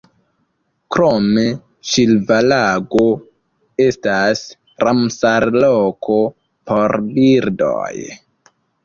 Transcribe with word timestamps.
Krome 0.95 1.41
Ĉilva-Lago 1.89 3.03
estas 3.85 4.41
Ramsar-loko 4.85 6.17
por 6.73 6.97
birdoj. 7.19 7.93